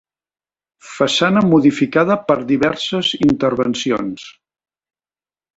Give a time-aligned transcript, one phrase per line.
[0.93, 4.29] Façana modificada per diverses intervencions.